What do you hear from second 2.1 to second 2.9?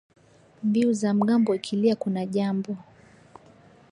jambo